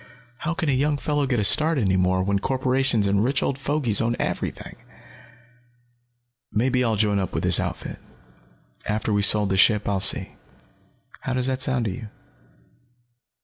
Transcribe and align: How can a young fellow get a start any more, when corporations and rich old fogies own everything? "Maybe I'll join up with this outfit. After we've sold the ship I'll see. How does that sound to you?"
How 0.37 0.55
can 0.55 0.67
a 0.67 0.71
young 0.71 0.97
fellow 0.97 1.27
get 1.27 1.39
a 1.39 1.43
start 1.43 1.77
any 1.77 1.95
more, 1.95 2.23
when 2.23 2.39
corporations 2.39 3.05
and 3.05 3.23
rich 3.23 3.43
old 3.43 3.59
fogies 3.59 4.01
own 4.01 4.15
everything? 4.17 4.77
"Maybe 6.51 6.83
I'll 6.83 6.95
join 6.95 7.19
up 7.19 7.33
with 7.33 7.43
this 7.43 7.59
outfit. 7.59 7.99
After 8.87 9.13
we've 9.13 9.23
sold 9.23 9.49
the 9.49 9.57
ship 9.57 9.87
I'll 9.87 9.99
see. 9.99 10.31
How 11.19 11.35
does 11.35 11.45
that 11.45 11.61
sound 11.61 11.85
to 11.85 11.91
you?" 11.91 12.07